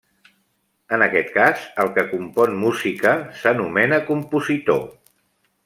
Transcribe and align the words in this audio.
En 0.95 1.03
aquest 1.07 1.27
cas 1.35 1.65
el 1.83 1.91
que 1.99 2.05
compon 2.13 2.57
música 2.63 3.13
s'anomena 3.43 4.01
compositor. 4.11 4.85